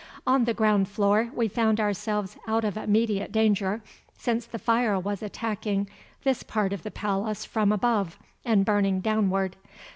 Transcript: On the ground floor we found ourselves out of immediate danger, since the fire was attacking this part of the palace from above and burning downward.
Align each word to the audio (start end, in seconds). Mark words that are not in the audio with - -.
On 0.25 0.45
the 0.45 0.53
ground 0.55 0.89
floor 0.89 1.29
we 1.31 1.47
found 1.47 1.79
ourselves 1.79 2.35
out 2.47 2.65
of 2.65 2.75
immediate 2.75 3.31
danger, 3.31 3.83
since 4.17 4.47
the 4.47 4.57
fire 4.57 4.97
was 4.99 5.21
attacking 5.21 5.87
this 6.23 6.41
part 6.41 6.73
of 6.73 6.81
the 6.81 6.89
palace 6.89 7.45
from 7.45 7.71
above 7.71 8.17
and 8.43 8.65
burning 8.65 9.01
downward. 9.01 9.57